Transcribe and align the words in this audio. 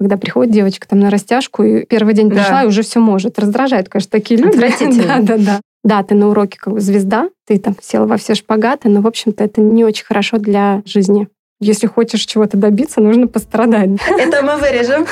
когда 0.00 0.16
приходит 0.16 0.50
девочка 0.50 0.88
там 0.88 0.98
на 0.98 1.10
растяжку, 1.10 1.62
и 1.62 1.84
первый 1.84 2.14
день 2.14 2.30
пришла, 2.30 2.60
да. 2.60 2.62
и 2.62 2.66
уже 2.66 2.80
все 2.80 3.00
может. 3.00 3.38
Раздражает, 3.38 3.90
конечно, 3.90 4.10
такие 4.10 4.40
люди. 4.40 4.58
Да, 5.06 5.18
да, 5.20 5.36
да. 5.36 5.60
Да, 5.84 6.02
ты 6.02 6.14
на 6.14 6.28
уроке 6.28 6.58
как 6.58 6.72
бы 6.72 6.80
звезда, 6.80 7.28
ты 7.46 7.58
там 7.58 7.76
села 7.82 8.06
во 8.06 8.16
все 8.16 8.34
шпагаты, 8.34 8.88
но, 8.88 9.02
в 9.02 9.06
общем-то, 9.06 9.44
это 9.44 9.60
не 9.60 9.84
очень 9.84 10.06
хорошо 10.06 10.38
для 10.38 10.82
жизни. 10.86 11.28
Если 11.60 11.86
хочешь 11.86 12.22
чего-то 12.22 12.56
добиться, 12.56 13.02
нужно 13.02 13.28
пострадать. 13.28 13.90
Это 14.08 14.42
мы 14.42 14.56
вырежем. 14.56 15.06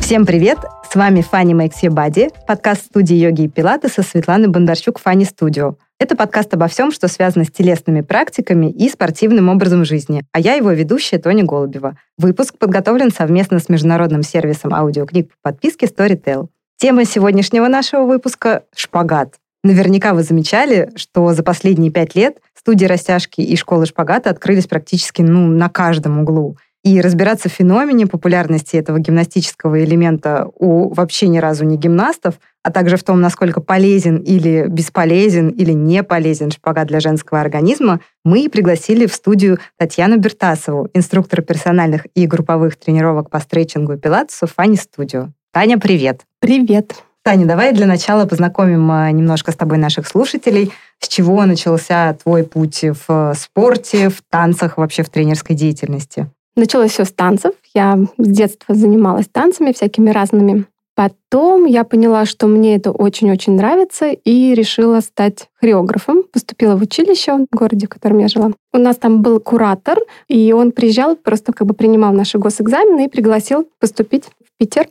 Всем 0.00 0.24
привет! 0.24 0.58
С 0.90 0.94
вами 0.94 1.20
Фанни 1.20 1.54
Makes 1.54 1.82
Your 1.82 1.94
Body, 1.94 2.32
подкаст 2.46 2.86
студии 2.86 3.16
йоги 3.16 3.42
и 3.42 3.48
пилаты 3.48 3.88
со 3.88 4.02
Светланой 4.02 4.48
Бондарчук 4.48 4.98
Фанни 4.98 5.24
Студио. 5.24 5.76
Это 5.98 6.14
подкаст 6.14 6.52
обо 6.52 6.66
всем, 6.68 6.92
что 6.92 7.08
связано 7.08 7.46
с 7.46 7.50
телесными 7.50 8.02
практиками 8.02 8.70
и 8.70 8.86
спортивным 8.90 9.48
образом 9.48 9.86
жизни, 9.86 10.24
а 10.30 10.38
я 10.38 10.52
его 10.52 10.70
ведущая 10.72 11.16
Тоня 11.18 11.42
Голубева. 11.42 11.96
Выпуск 12.18 12.58
подготовлен 12.58 13.10
совместно 13.10 13.60
с 13.60 13.70
международным 13.70 14.22
сервисом 14.22 14.74
аудиокниг 14.74 15.30
по 15.30 15.50
подписке 15.50 15.86
Storytel. 15.86 16.48
Тема 16.76 17.06
сегодняшнего 17.06 17.68
нашего 17.68 18.02
выпуска— 18.04 18.64
шпагат. 18.76 19.36
Наверняка 19.64 20.12
вы 20.12 20.22
замечали, 20.22 20.90
что 20.96 21.32
за 21.32 21.42
последние 21.42 21.90
пять 21.90 22.14
лет 22.14 22.40
студии 22.66 22.84
растяжки 22.84 23.40
и 23.40 23.56
школы 23.56 23.86
шпагата 23.86 24.28
открылись 24.28 24.66
практически 24.66 25.22
ну, 25.22 25.46
на 25.46 25.70
каждом 25.70 26.18
углу. 26.18 26.58
И 26.84 27.00
разбираться 27.00 27.48
в 27.48 27.52
феномене 27.52 28.06
популярности 28.06 28.76
этого 28.76 28.98
гимнастического 28.98 29.82
элемента 29.82 30.50
у 30.56 30.92
вообще 30.92 31.28
ни 31.28 31.38
разу 31.38 31.64
не 31.64 31.76
гимнастов, 31.76 32.34
а 32.66 32.72
также 32.72 32.96
в 32.96 33.04
том, 33.04 33.20
насколько 33.20 33.60
полезен 33.60 34.16
или 34.16 34.66
бесполезен 34.66 35.50
или 35.50 35.70
не 35.70 36.02
полезен 36.02 36.50
шпагат 36.50 36.88
для 36.88 36.98
женского 36.98 37.40
организма, 37.40 38.00
мы 38.24 38.48
пригласили 38.48 39.06
в 39.06 39.14
студию 39.14 39.60
Татьяну 39.78 40.16
Бертасову, 40.18 40.88
инструктора 40.92 41.42
персональных 41.42 42.08
и 42.16 42.26
групповых 42.26 42.74
тренировок 42.74 43.30
по 43.30 43.38
стретчингу 43.38 43.92
и 43.92 43.96
пилатесу 43.96 44.48
Фани 44.48 44.76
Студио. 44.76 45.28
Таня, 45.52 45.78
привет! 45.78 46.22
Привет! 46.40 46.96
Таня, 47.22 47.46
давай 47.46 47.72
для 47.72 47.86
начала 47.86 48.26
познакомим 48.26 48.90
а, 48.90 49.12
немножко 49.12 49.52
с 49.52 49.56
тобой 49.56 49.78
наших 49.78 50.08
слушателей. 50.08 50.72
С 50.98 51.06
чего 51.06 51.46
начался 51.46 52.14
твой 52.14 52.42
путь 52.42 52.84
в 53.06 53.32
спорте, 53.36 54.08
в 54.08 54.22
танцах, 54.28 54.76
вообще 54.76 55.04
в 55.04 55.08
тренерской 55.08 55.54
деятельности? 55.54 56.28
Началось 56.56 56.90
все 56.90 57.04
с 57.04 57.12
танцев. 57.12 57.52
Я 57.74 57.96
с 58.18 58.26
детства 58.26 58.74
занималась 58.74 59.28
танцами 59.28 59.70
всякими 59.70 60.10
разными. 60.10 60.66
Потом 60.96 61.66
я 61.66 61.84
поняла, 61.84 62.24
что 62.24 62.46
мне 62.46 62.74
это 62.74 62.90
очень-очень 62.90 63.52
нравится, 63.52 64.12
и 64.12 64.54
решила 64.54 65.00
стать 65.00 65.50
хореографом. 65.60 66.22
Поступила 66.32 66.74
в 66.74 66.80
училище 66.80 67.46
в 67.50 67.54
городе, 67.54 67.86
в 67.86 67.90
котором 67.90 68.18
я 68.18 68.28
жила. 68.28 68.52
У 68.72 68.78
нас 68.78 68.96
там 68.96 69.20
был 69.20 69.38
куратор, 69.38 69.98
и 70.26 70.54
он 70.54 70.72
приезжал, 70.72 71.14
просто 71.14 71.52
как 71.52 71.66
бы 71.66 71.74
принимал 71.74 72.14
наши 72.14 72.38
госэкзамены 72.38 73.04
и 73.04 73.10
пригласил 73.10 73.68
поступить 73.78 74.24
в 74.24 74.56
Питер. 74.58 74.88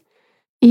И 0.62 0.68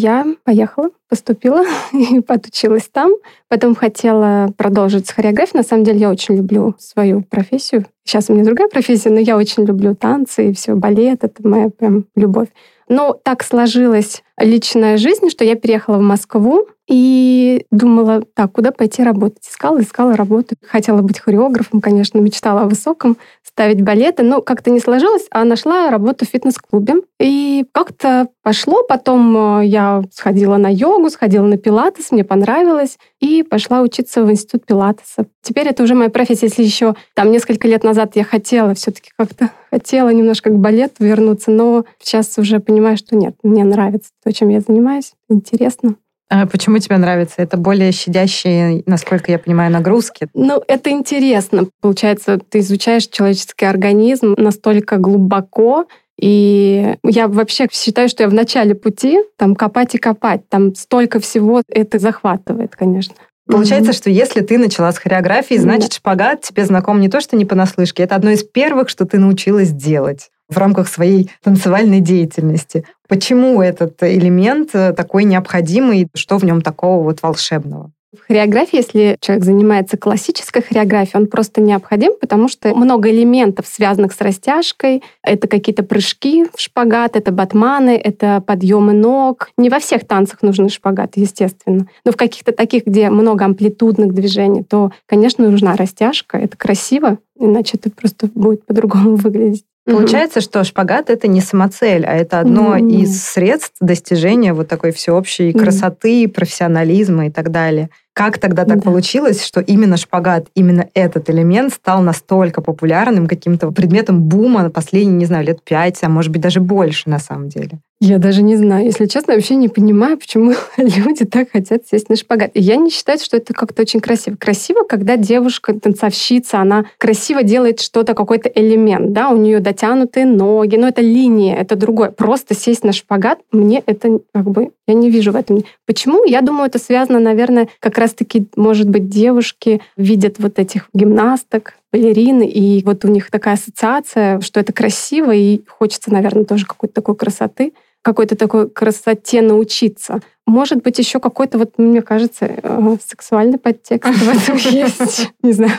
я 0.00 0.26
поехала, 0.44 0.88
поступила 1.06 1.64
и 1.92 2.20
подучилась 2.20 2.88
там. 2.90 3.12
Потом 3.48 3.74
хотела 3.74 4.54
продолжить 4.56 5.06
с 5.06 5.12
хореографией. 5.12 5.58
На 5.58 5.64
самом 5.64 5.84
деле 5.84 6.00
я 6.00 6.10
очень 6.10 6.36
люблю 6.36 6.74
свою 6.78 7.22
профессию. 7.22 7.84
Сейчас 8.04 8.30
у 8.30 8.32
меня 8.32 8.44
другая 8.44 8.68
профессия, 8.68 9.10
но 9.10 9.20
я 9.20 9.36
очень 9.36 9.64
люблю 9.66 9.94
танцы 9.94 10.48
и 10.48 10.54
все, 10.54 10.74
балет. 10.74 11.24
Это 11.24 11.46
моя 11.46 11.68
прям 11.68 12.06
любовь. 12.16 12.48
Но 12.88 13.14
так 13.14 13.42
сложилась 13.42 14.22
личная 14.42 14.96
жизнь, 14.96 15.30
что 15.30 15.44
я 15.44 15.54
переехала 15.54 15.98
в 15.98 16.02
Москву 16.02 16.66
и 16.88 17.64
думала, 17.70 18.22
так, 18.34 18.52
куда 18.52 18.72
пойти 18.72 19.02
работать? 19.02 19.46
Искала, 19.48 19.80
искала 19.80 20.16
работу. 20.16 20.56
Хотела 20.66 21.00
быть 21.00 21.20
хореографом, 21.20 21.80
конечно, 21.80 22.18
мечтала 22.18 22.62
о 22.62 22.66
высоком, 22.66 23.16
ставить 23.42 23.82
балеты, 23.82 24.22
но 24.22 24.42
как-то 24.42 24.70
не 24.70 24.80
сложилось, 24.80 25.26
а 25.30 25.44
нашла 25.44 25.90
работу 25.90 26.26
в 26.26 26.28
фитнес-клубе. 26.28 26.94
И 27.20 27.64
как-то 27.72 28.28
пошло, 28.42 28.82
потом 28.82 29.60
э, 29.60 29.66
я 29.66 30.02
сходила 30.12 30.56
на 30.56 30.72
йогу, 30.72 31.10
сходила 31.10 31.46
на 31.46 31.56
пилатес, 31.56 32.10
мне 32.10 32.24
понравилось, 32.24 32.98
и 33.20 33.42
пошла 33.42 33.82
учиться 33.82 34.24
в 34.24 34.30
институт 34.30 34.66
пилатеса. 34.66 35.26
Теперь 35.42 35.68
это 35.68 35.82
уже 35.82 35.94
моя 35.94 36.10
профессия. 36.10 36.46
Если 36.46 36.64
еще 36.64 36.94
там 37.14 37.30
несколько 37.30 37.68
лет 37.68 37.84
назад 37.84 38.16
я 38.16 38.24
хотела 38.24 38.74
все-таки 38.74 39.10
как-то 39.16 39.50
хотела 39.70 40.10
немножко 40.10 40.50
к 40.50 40.58
балету 40.58 41.04
вернуться, 41.04 41.50
но 41.50 41.84
сейчас 41.98 42.36
уже 42.36 42.60
понимаю, 42.60 42.96
что 42.96 43.16
нет, 43.16 43.36
мне 43.42 43.64
нравится 43.64 44.10
то, 44.22 44.31
чем 44.32 44.48
я 44.48 44.60
занимаюсь, 44.60 45.12
интересно. 45.28 45.96
А 46.28 46.46
почему 46.46 46.78
тебе 46.78 46.96
нравится? 46.96 47.34
Это 47.42 47.58
более 47.58 47.92
щадящие, 47.92 48.82
насколько 48.86 49.30
я 49.30 49.38
понимаю, 49.38 49.70
нагрузки? 49.70 50.28
Ну, 50.32 50.62
это 50.66 50.88
интересно. 50.88 51.66
Получается, 51.82 52.38
ты 52.38 52.60
изучаешь 52.60 53.06
человеческий 53.08 53.66
организм 53.66 54.34
настолько 54.38 54.96
глубоко, 54.96 55.86
и 56.18 56.96
я 57.04 57.28
вообще 57.28 57.66
считаю, 57.70 58.08
что 58.08 58.22
я 58.22 58.30
в 58.30 58.34
начале 58.34 58.74
пути, 58.74 59.18
там, 59.36 59.54
копать 59.54 59.94
и 59.94 59.98
копать, 59.98 60.48
там 60.48 60.74
столько 60.74 61.20
всего 61.20 61.62
это 61.68 61.98
захватывает, 61.98 62.76
конечно. 62.76 63.14
Получается, 63.46 63.90
mm-hmm. 63.90 63.96
что 63.96 64.08
если 64.08 64.40
ты 64.40 64.56
начала 64.56 64.90
с 64.92 64.98
хореографии, 64.98 65.56
значит, 65.56 65.90
mm-hmm. 65.90 65.96
шпагат 65.96 66.40
тебе 66.42 66.64
знаком 66.64 67.00
не 67.00 67.10
то, 67.10 67.20
что 67.20 67.36
не 67.36 67.44
понаслышке, 67.44 68.04
это 68.04 68.14
одно 68.14 68.30
из 68.30 68.44
первых, 68.44 68.88
что 68.88 69.04
ты 69.04 69.18
научилась 69.18 69.70
делать 69.70 70.30
в 70.48 70.58
рамках 70.58 70.88
своей 70.88 71.30
танцевальной 71.42 72.00
деятельности. 72.00 72.84
Почему 73.08 73.60
этот 73.60 74.02
элемент 74.02 74.70
э, 74.74 74.92
такой 74.92 75.24
необходимый, 75.24 76.08
что 76.14 76.38
в 76.38 76.44
нем 76.44 76.62
такого 76.62 77.02
вот 77.02 77.22
волшебного? 77.22 77.90
В 78.14 78.26
хореографии, 78.26 78.76
если 78.76 79.16
человек 79.20 79.42
занимается 79.42 79.96
классической 79.96 80.60
хореографией, 80.60 81.18
он 81.18 81.28
просто 81.28 81.62
необходим, 81.62 82.12
потому 82.20 82.46
что 82.48 82.74
много 82.74 83.10
элементов, 83.10 83.66
связанных 83.66 84.12
с 84.12 84.20
растяжкой. 84.20 85.02
Это 85.22 85.48
какие-то 85.48 85.82
прыжки 85.82 86.44
в 86.54 86.60
шпагат, 86.60 87.16
это 87.16 87.32
батманы, 87.32 87.96
это 87.96 88.42
подъемы 88.46 88.92
ног. 88.92 89.48
Не 89.56 89.70
во 89.70 89.78
всех 89.78 90.06
танцах 90.06 90.42
нужны 90.42 90.68
шпагат, 90.68 91.12
естественно. 91.16 91.86
Но 92.04 92.12
в 92.12 92.16
каких-то 92.16 92.52
таких, 92.52 92.84
где 92.84 93.08
много 93.08 93.46
амплитудных 93.46 94.12
движений, 94.12 94.62
то, 94.62 94.92
конечно, 95.06 95.48
нужна 95.48 95.74
растяжка. 95.74 96.36
Это 96.36 96.58
красиво, 96.58 97.16
иначе 97.38 97.78
это 97.78 97.88
просто 97.90 98.28
будет 98.34 98.66
по-другому 98.66 99.16
выглядеть. 99.16 99.64
Получается, 99.84 100.38
угу. 100.38 100.44
что 100.44 100.64
шпагат 100.64 101.10
это 101.10 101.26
не 101.26 101.40
самоцель, 101.40 102.04
а 102.06 102.14
это 102.14 102.38
одно 102.38 102.76
угу. 102.76 102.88
из 102.88 103.22
средств 103.22 103.74
достижения 103.80 104.52
вот 104.54 104.68
такой 104.68 104.92
всеобщей 104.92 105.52
красоты, 105.52 106.28
профессионализма 106.28 107.26
и 107.26 107.30
так 107.30 107.50
далее. 107.50 107.90
Как 108.14 108.38
тогда 108.38 108.64
так 108.64 108.78
да. 108.78 108.82
получилось, 108.82 109.44
что 109.44 109.60
именно 109.60 109.96
шпагат, 109.96 110.46
именно 110.54 110.88
этот 110.94 111.30
элемент 111.30 111.72
стал 111.72 112.02
настолько 112.02 112.60
популярным, 112.60 113.26
каким-то 113.26 113.70
предметом 113.70 114.22
бума 114.22 114.68
последние, 114.70 115.16
не 115.16 115.24
знаю, 115.26 115.46
лет 115.46 115.62
пять, 115.62 115.98
а 116.02 116.08
может 116.08 116.30
быть 116.30 116.42
даже 116.42 116.60
больше 116.60 117.08
на 117.08 117.18
самом 117.18 117.48
деле? 117.48 117.78
Я 118.04 118.18
даже 118.18 118.42
не 118.42 118.56
знаю. 118.56 118.84
Если 118.84 119.06
честно, 119.06 119.34
вообще 119.34 119.54
не 119.54 119.68
понимаю, 119.68 120.18
почему 120.18 120.54
люди 120.76 121.24
так 121.24 121.52
хотят 121.52 121.86
сесть 121.86 122.08
на 122.08 122.16
шпагат. 122.16 122.50
И 122.54 122.60
я 122.60 122.74
не 122.74 122.90
считаю, 122.90 123.20
что 123.20 123.36
это 123.36 123.54
как-то 123.54 123.82
очень 123.82 124.00
красиво. 124.00 124.34
Красиво, 124.34 124.82
когда 124.82 125.16
девушка, 125.16 125.72
танцовщица, 125.72 126.58
она 126.58 126.86
красиво 126.98 127.44
делает 127.44 127.80
что-то, 127.80 128.14
какой-то 128.14 128.48
элемент, 128.48 129.12
да, 129.12 129.30
у 129.30 129.36
нее 129.36 129.60
дотянутые 129.60 130.26
ноги, 130.26 130.74
но 130.74 130.88
это 130.88 131.00
линия, 131.00 131.54
это 131.54 131.76
другое. 131.76 132.10
Просто 132.10 132.56
сесть 132.56 132.82
на 132.82 132.90
шпагат, 132.90 133.38
мне 133.52 133.84
это 133.86 134.18
как 134.34 134.50
бы, 134.50 134.70
я 134.88 134.94
не 134.94 135.08
вижу 135.08 135.30
в 135.30 135.36
этом. 135.36 135.62
Почему? 135.86 136.24
Я 136.24 136.40
думаю, 136.40 136.66
это 136.66 136.80
связано, 136.80 137.20
наверное, 137.20 137.68
как 137.78 137.98
раз-таки, 138.02 138.46
может 138.56 138.88
быть, 138.88 139.08
девушки 139.08 139.80
видят 139.96 140.38
вот 140.38 140.58
этих 140.58 140.88
гимнасток, 140.92 141.74
балерины, 141.92 142.46
и 142.46 142.84
вот 142.84 143.04
у 143.04 143.08
них 143.08 143.30
такая 143.30 143.54
ассоциация, 143.54 144.40
что 144.40 144.60
это 144.60 144.72
красиво, 144.72 145.30
и 145.32 145.62
хочется, 145.66 146.12
наверное, 146.12 146.44
тоже 146.44 146.66
какой-то 146.66 146.94
такой 146.94 147.16
красоты 147.16 147.72
какой-то 148.02 148.36
такой 148.36 148.68
красоте 148.68 149.42
научиться. 149.42 150.20
Может 150.44 150.82
быть, 150.82 150.98
еще 150.98 151.20
какой-то, 151.20 151.56
вот, 151.56 151.78
мне 151.78 152.02
кажется, 152.02 152.46
э, 152.46 152.96
сексуальный 153.06 153.58
подтекст 153.58 154.12
в 154.12 154.28
этом 154.28 154.56
есть. 154.70 155.30
Не 155.42 155.52
знаю. 155.52 155.72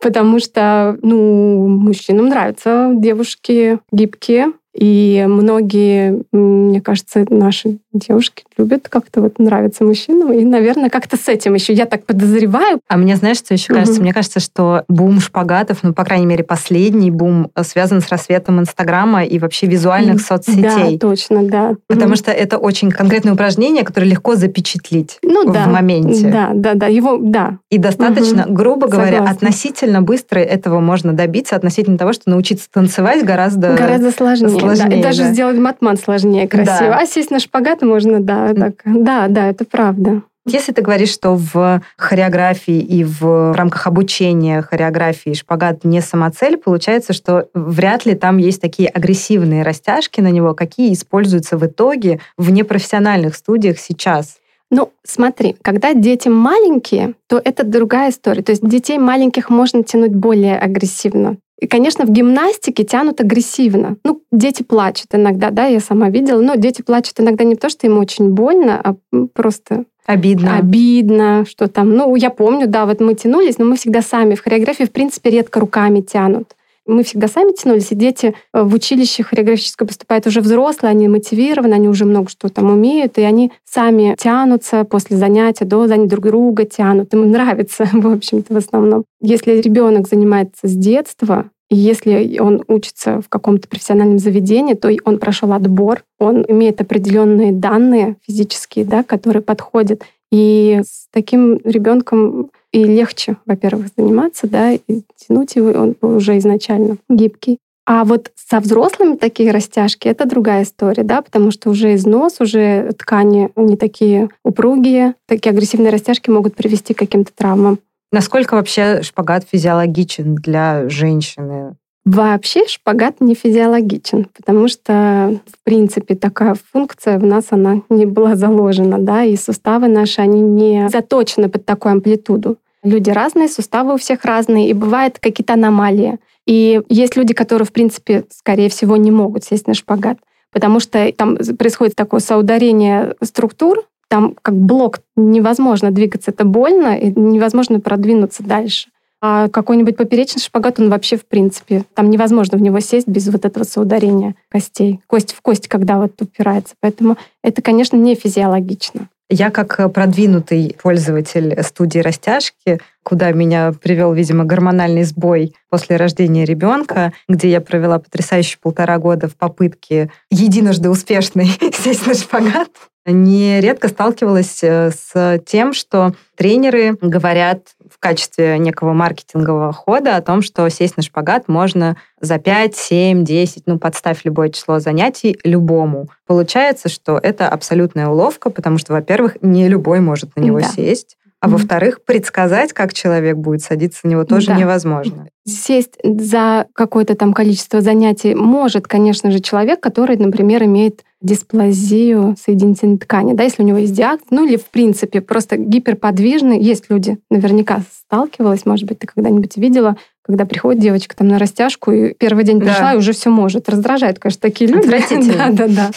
Потому 0.00 0.40
что, 0.40 0.98
ну, 1.00 1.68
мужчинам 1.68 2.26
нравятся 2.26 2.90
девушки 2.92 3.78
гибкие, 3.92 4.52
и 4.74 5.24
многие, 5.28 6.22
мне 6.32 6.80
кажется, 6.80 7.26
наши 7.28 7.78
девушки 7.92 8.44
любят 8.56 8.88
как-то 8.88 9.20
вот 9.20 9.38
нравится 9.38 9.84
мужчинам. 9.84 10.32
И, 10.32 10.44
наверное, 10.44 10.88
как-то 10.88 11.18
с 11.18 11.28
этим 11.28 11.54
еще 11.54 11.74
я 11.74 11.84
так 11.84 12.06
подозреваю. 12.06 12.80
А 12.88 12.96
мне, 12.96 13.16
знаешь, 13.16 13.36
что 13.36 13.52
еще 13.52 13.72
угу. 13.72 13.80
кажется? 13.80 14.00
Мне 14.00 14.14
кажется, 14.14 14.40
что 14.40 14.84
бум 14.88 15.20
шпагатов, 15.20 15.80
ну, 15.82 15.92
по 15.92 16.04
крайней 16.04 16.24
мере, 16.24 16.42
последний 16.42 17.10
бум 17.10 17.50
э, 17.54 17.64
связан 17.64 18.00
с 18.00 18.08
рассветом 18.08 18.60
Инстаграма 18.60 19.24
и 19.24 19.38
вообще 19.38 19.66
визуальных 19.66 20.22
соцсетей. 20.22 20.96
Да, 20.96 21.08
точно, 21.08 21.42
да. 21.42 21.74
Потому 21.86 22.12
угу. 22.12 22.16
что 22.16 22.30
это 22.30 22.56
очень 22.56 22.90
конкретное 22.90 23.34
упражнение, 23.34 23.84
которое 23.84 24.06
легко 24.06 24.36
запечатлить 24.36 25.18
ну, 25.22 25.50
в 25.50 25.52
да, 25.52 25.66
моменте. 25.66 26.28
Да, 26.28 26.50
да, 26.54 26.74
да. 26.74 26.86
Его, 26.86 27.18
да. 27.18 27.58
И 27.68 27.76
достаточно, 27.76 28.46
угу. 28.46 28.54
грубо 28.54 28.88
говоря, 28.88 29.18
Согласна. 29.18 29.36
относительно 29.36 30.02
быстро 30.02 30.38
этого 30.38 30.80
можно 30.80 31.12
добиться, 31.12 31.56
относительно 31.56 31.98
того, 31.98 32.14
что 32.14 32.30
научиться 32.30 32.68
танцевать 32.72 33.22
гораздо... 33.22 33.74
Гораздо 33.74 34.12
сложнее 34.12 34.61
сложнее. 34.62 34.88
Да. 34.88 34.96
И 34.96 35.02
даже 35.02 35.24
сделать 35.32 35.58
матман 35.58 35.96
сложнее 35.96 36.48
красиво. 36.48 36.90
Да. 36.90 36.98
А 36.98 37.06
сесть 37.06 37.30
на 37.30 37.38
шпагат 37.38 37.82
можно, 37.82 38.20
да, 38.20 38.54
так. 38.54 38.74
Да, 38.84 39.26
да, 39.28 39.48
это 39.48 39.64
правда. 39.64 40.22
Если 40.44 40.72
ты 40.72 40.82
говоришь, 40.82 41.12
что 41.12 41.36
в 41.36 41.80
хореографии 41.96 42.80
и 42.80 43.04
в 43.04 43.54
рамках 43.54 43.86
обучения 43.86 44.60
хореографии 44.60 45.34
шпагат 45.34 45.84
не 45.84 46.00
самоцель, 46.00 46.56
получается, 46.56 47.12
что 47.12 47.46
вряд 47.54 48.06
ли 48.06 48.16
там 48.16 48.38
есть 48.38 48.60
такие 48.60 48.88
агрессивные 48.88 49.62
растяжки 49.62 50.20
на 50.20 50.32
него, 50.32 50.54
какие 50.54 50.92
используются 50.94 51.56
в 51.56 51.64
итоге 51.64 52.18
в 52.36 52.50
непрофессиональных 52.50 53.36
студиях 53.36 53.78
сейчас. 53.78 54.38
Ну, 54.68 54.90
смотри, 55.04 55.54
когда 55.62 55.94
дети 55.94 56.28
маленькие, 56.28 57.14
то 57.28 57.40
это 57.44 57.62
другая 57.62 58.10
история. 58.10 58.42
То 58.42 58.50
есть 58.50 58.66
детей 58.66 58.98
маленьких 58.98 59.48
можно 59.48 59.84
тянуть 59.84 60.14
более 60.14 60.58
агрессивно. 60.58 61.36
И, 61.62 61.68
конечно, 61.68 62.04
в 62.04 62.10
гимнастике 62.10 62.82
тянут 62.82 63.20
агрессивно. 63.20 63.96
Ну, 64.04 64.20
дети 64.32 64.64
плачут 64.64 65.14
иногда, 65.14 65.50
да, 65.50 65.66
я 65.66 65.78
сама 65.78 66.10
видела, 66.10 66.40
но 66.40 66.56
дети 66.56 66.82
плачут 66.82 67.20
иногда 67.20 67.44
не 67.44 67.54
то, 67.54 67.68
что 67.68 67.86
им 67.86 67.98
очень 67.98 68.30
больно, 68.30 68.80
а 68.82 68.96
просто 69.32 69.84
Обидно. 70.04 70.56
Обидно, 70.56 71.44
что 71.48 71.68
там. 71.68 71.94
Ну, 71.94 72.16
я 72.16 72.30
помню, 72.30 72.66
да, 72.66 72.84
вот 72.84 73.00
мы 73.00 73.14
тянулись, 73.14 73.58
но 73.58 73.64
мы 73.64 73.76
всегда 73.76 74.02
сами 74.02 74.34
в 74.34 74.42
хореографии, 74.42 74.82
в 74.82 74.90
принципе, 74.90 75.30
редко 75.30 75.60
руками 75.60 76.00
тянут. 76.00 76.56
Мы 76.92 77.04
всегда 77.04 77.26
сами 77.26 77.52
тянулись, 77.52 77.90
и 77.90 77.94
дети 77.94 78.34
э, 78.52 78.62
в 78.62 78.74
училище 78.74 79.22
хореографическое 79.22 79.88
поступают 79.88 80.26
уже 80.26 80.42
взрослые, 80.42 80.90
они 80.90 81.08
мотивированы, 81.08 81.72
они 81.74 81.88
уже 81.88 82.04
много 82.04 82.28
что 82.28 82.50
там 82.50 82.70
умеют, 82.70 83.16
и 83.16 83.22
они 83.22 83.50
сами 83.64 84.14
тянутся 84.18 84.84
после 84.84 85.16
занятия, 85.16 85.64
до 85.64 85.86
занятия 85.86 86.10
друг 86.10 86.26
друга 86.26 86.66
тянут. 86.66 87.14
Им 87.14 87.30
нравится, 87.30 87.88
в 87.92 88.06
общем-то, 88.12 88.52
в 88.52 88.56
основном. 88.58 89.04
Если 89.22 89.60
ребенок 89.60 90.06
занимается 90.06 90.68
с 90.68 90.74
детства, 90.74 91.46
и 91.70 91.76
если 91.76 92.38
он 92.38 92.62
учится 92.68 93.22
в 93.22 93.30
каком-то 93.30 93.68
профессиональном 93.68 94.18
заведении, 94.18 94.74
то 94.74 94.90
он 95.04 95.18
прошел 95.18 95.54
отбор, 95.54 96.04
он 96.18 96.44
имеет 96.46 96.82
определенные 96.82 97.52
данные 97.52 98.16
физические, 98.26 98.84
да, 98.84 99.02
которые 99.02 99.42
подходят. 99.42 100.02
И 100.30 100.82
с 100.84 101.06
таким 101.10 101.58
ребенком 101.64 102.50
и 102.72 102.84
легче, 102.84 103.36
во-первых, 103.46 103.88
заниматься, 103.96 104.46
да, 104.46 104.72
и 104.72 104.80
тянуть 105.16 105.56
его, 105.56 105.70
он 105.70 105.96
уже 106.00 106.38
изначально 106.38 106.96
гибкий. 107.08 107.58
А 107.84 108.04
вот 108.04 108.30
со 108.36 108.60
взрослыми 108.60 109.16
такие 109.16 109.50
растяжки— 109.50 110.06
это 110.08 110.24
другая 110.24 110.62
история, 110.62 111.02
да, 111.02 111.20
потому 111.20 111.50
что 111.50 111.68
уже 111.70 111.94
износ, 111.94 112.40
уже 112.40 112.92
ткани 112.96 113.50
не 113.56 113.76
такие 113.76 114.28
упругие, 114.44 115.14
такие 115.26 115.50
агрессивные 115.50 115.90
растяжки 115.90 116.30
могут 116.30 116.54
привести 116.54 116.94
к 116.94 116.98
каким-то 116.98 117.32
травмам. 117.34 117.80
Насколько 118.12 118.54
вообще 118.54 119.02
шпагат 119.02 119.44
физиологичен 119.50 120.36
для 120.36 120.88
женщины? 120.88 121.76
Вообще 122.04 122.66
шпагат 122.66 123.20
не 123.20 123.34
физиологичен, 123.34 124.26
потому 124.36 124.66
что, 124.66 125.40
в 125.46 125.64
принципе, 125.64 126.16
такая 126.16 126.56
функция 126.72 127.18
в 127.18 127.24
нас, 127.24 127.46
она 127.50 127.82
не 127.90 128.06
была 128.06 128.34
заложена, 128.34 128.98
да, 128.98 129.22
и 129.22 129.36
суставы 129.36 129.86
наши, 129.86 130.20
они 130.20 130.40
не 130.40 130.88
заточены 130.88 131.48
под 131.48 131.64
такую 131.64 131.92
амплитуду. 131.92 132.56
Люди 132.82 133.10
разные, 133.10 133.48
суставы 133.48 133.94
у 133.94 133.98
всех 133.98 134.24
разные, 134.24 134.68
и 134.68 134.72
бывают 134.72 135.20
какие-то 135.20 135.52
аномалии. 135.52 136.18
И 136.44 136.80
есть 136.88 137.16
люди, 137.16 137.34
которые, 137.34 137.66
в 137.66 137.72
принципе, 137.72 138.24
скорее 138.30 138.68
всего, 138.68 138.96
не 138.96 139.12
могут 139.12 139.44
сесть 139.44 139.68
на 139.68 139.74
шпагат, 139.74 140.18
потому 140.50 140.80
что 140.80 141.12
там 141.12 141.36
происходит 141.56 141.94
такое 141.94 142.18
соударение 142.18 143.14
структур, 143.22 143.84
там 144.08 144.34
как 144.42 144.56
блок 144.56 144.98
невозможно 145.14 145.92
двигаться, 145.92 146.32
это 146.32 146.44
больно, 146.44 146.98
и 146.98 147.12
невозможно 147.18 147.78
продвинуться 147.78 148.42
дальше. 148.42 148.88
А 149.24 149.48
какой-нибудь 149.48 149.96
поперечный 149.96 150.42
шпагат, 150.42 150.80
он 150.80 150.90
вообще 150.90 151.16
в 151.16 151.24
принципе, 151.24 151.84
там 151.94 152.10
невозможно 152.10 152.58
в 152.58 152.60
него 152.60 152.80
сесть 152.80 153.06
без 153.06 153.28
вот 153.28 153.44
этого 153.44 153.62
соударения 153.62 154.34
костей. 154.48 155.00
Кость 155.06 155.32
в 155.32 155.40
кость, 155.40 155.68
когда 155.68 155.98
вот 155.98 156.20
упирается. 156.20 156.74
Поэтому 156.80 157.16
это, 157.42 157.62
конечно, 157.62 157.96
не 157.96 158.16
физиологично. 158.16 159.08
Я 159.30 159.50
как 159.50 159.92
продвинутый 159.94 160.76
пользователь 160.82 161.62
студии 161.62 162.00
растяжки, 162.00 162.80
куда 163.04 163.30
меня 163.30 163.72
привел, 163.72 164.12
видимо, 164.12 164.44
гормональный 164.44 165.04
сбой 165.04 165.54
после 165.70 165.96
рождения 165.96 166.44
ребенка, 166.44 167.12
где 167.28 167.48
я 167.48 167.60
провела 167.60 168.00
потрясающие 168.00 168.58
полтора 168.60 168.98
года 168.98 169.28
в 169.28 169.36
попытке 169.36 170.10
единожды 170.30 170.90
успешной 170.90 171.46
сесть 171.72 172.06
на 172.06 172.14
шпагат, 172.14 172.68
нередко 173.06 173.88
сталкивалась 173.88 174.62
э, 174.62 174.90
с 174.90 175.40
тем, 175.46 175.72
что 175.72 176.14
тренеры 176.36 176.96
говорят 177.00 177.74
в 177.92 177.98
качестве 177.98 178.58
некого 178.58 178.92
маркетингового 178.92 179.72
хода 179.72 180.16
о 180.16 180.22
том, 180.22 180.42
что 180.42 180.68
сесть 180.68 180.96
на 180.96 181.02
шпагат 181.02 181.48
можно 181.48 181.96
за 182.20 182.38
5, 182.38 182.74
7, 182.74 183.24
10, 183.24 183.62
ну, 183.66 183.78
подставь 183.78 184.20
любое 184.24 184.48
число 184.48 184.78
занятий 184.78 185.38
любому. 185.44 186.08
Получается, 186.26 186.88
что 186.88 187.18
это 187.22 187.48
абсолютная 187.48 188.08
уловка, 188.08 188.50
потому 188.50 188.78
что, 188.78 188.92
во-первых, 188.92 189.36
не 189.42 189.68
любой 189.68 190.00
может 190.00 190.34
на 190.36 190.40
него 190.40 190.60
да. 190.60 190.68
сесть. 190.68 191.16
А 191.42 191.46
mm-hmm. 191.46 191.50
во-вторых, 191.50 192.04
предсказать, 192.04 192.72
как 192.72 192.94
человек 192.94 193.36
будет 193.36 193.62
садиться 193.62 194.06
на 194.06 194.10
него, 194.10 194.24
тоже 194.24 194.46
да. 194.46 194.56
невозможно. 194.56 195.26
Сесть 195.44 195.94
за 196.04 196.68
какое-то 196.72 197.16
там 197.16 197.32
количество 197.32 197.80
занятий 197.80 198.36
может, 198.36 198.86
конечно 198.86 199.32
же, 199.32 199.40
человек, 199.40 199.80
который, 199.80 200.16
например, 200.16 200.62
имеет 200.62 201.02
дисплазию 201.20 202.36
соединительной 202.40 202.98
ткани, 202.98 203.32
да, 203.32 203.42
если 203.42 203.64
у 203.64 203.66
него 203.66 203.78
есть 203.78 203.92
диагноз, 203.92 204.28
ну 204.30 204.46
или 204.46 204.56
в 204.56 204.66
принципе 204.66 205.20
просто 205.20 205.56
гиперподвижный. 205.56 206.60
Есть 206.60 206.90
люди, 206.90 207.18
наверняка 207.28 207.82
сталкивалась, 207.92 208.64
может 208.64 208.86
быть, 208.86 209.00
ты 209.00 209.08
когда-нибудь 209.08 209.56
видела, 209.56 209.96
когда 210.22 210.46
приходит 210.46 210.80
девочка 210.80 211.16
там 211.16 211.28
на 211.28 211.38
растяжку, 211.38 211.90
и 211.90 212.14
первый 212.14 212.44
день 212.44 212.60
пришла, 212.60 212.90
да. 212.90 212.94
и 212.94 212.96
уже 212.96 213.12
все 213.12 213.30
может. 213.30 213.68
Раздражает, 213.68 214.18
конечно, 214.18 214.40
такие 214.40 214.70
люди. 214.70 214.92
Да, 215.36 215.50
да, 215.50 215.68
да. 215.68 215.90